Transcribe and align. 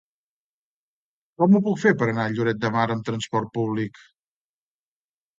Com 1.41 1.57
ho 1.59 1.59
puc 1.67 1.75
fer 1.83 1.91
per 1.99 2.07
anar 2.13 2.25
a 2.29 2.31
Lloret 2.35 2.59
de 2.63 2.71
Mar 2.77 2.85
amb 2.95 3.05
trasport 3.11 3.51
públic? 3.59 4.01